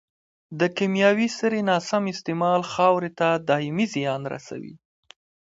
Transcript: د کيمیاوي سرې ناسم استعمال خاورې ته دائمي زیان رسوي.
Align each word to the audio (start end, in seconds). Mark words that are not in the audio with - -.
د 0.59 0.61
کيمیاوي 0.77 1.27
سرې 1.37 1.61
ناسم 1.69 2.03
استعمال 2.13 2.61
خاورې 2.71 3.11
ته 3.19 3.27
دائمي 3.49 3.85
زیان 3.95 4.21
رسوي. 4.33 4.75